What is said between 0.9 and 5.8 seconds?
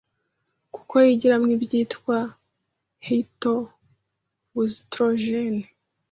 yigiramo ibyitwa ‘phyto-oestrogènes’